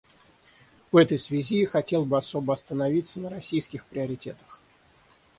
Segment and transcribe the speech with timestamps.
[0.91, 4.59] В этой связи хотел бы особо остановиться на российских приоритетах.